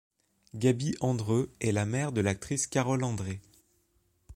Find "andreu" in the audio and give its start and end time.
0.99-1.53